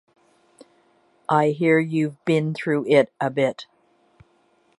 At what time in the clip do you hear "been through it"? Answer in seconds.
2.25-3.13